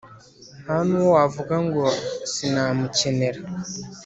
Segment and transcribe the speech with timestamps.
[0.63, 1.83] nta n’uwo wavuga ngo
[2.31, 3.41] sinamukenera.